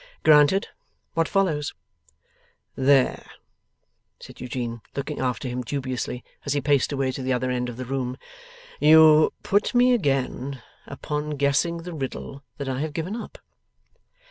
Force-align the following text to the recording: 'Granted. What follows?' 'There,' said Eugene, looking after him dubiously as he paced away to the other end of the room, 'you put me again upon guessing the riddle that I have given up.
'Granted. 0.23 0.67
What 1.13 1.27
follows?' 1.27 1.75
'There,' 2.75 3.29
said 4.19 4.41
Eugene, 4.41 4.81
looking 4.95 5.19
after 5.19 5.47
him 5.47 5.61
dubiously 5.61 6.23
as 6.43 6.53
he 6.53 6.59
paced 6.59 6.91
away 6.91 7.11
to 7.11 7.21
the 7.21 7.31
other 7.33 7.51
end 7.51 7.69
of 7.69 7.77
the 7.77 7.85
room, 7.85 8.17
'you 8.79 9.31
put 9.43 9.75
me 9.75 9.93
again 9.93 10.63
upon 10.87 11.37
guessing 11.37 11.83
the 11.83 11.93
riddle 11.93 12.43
that 12.57 12.67
I 12.67 12.79
have 12.79 12.93
given 12.93 13.15
up. 13.15 13.37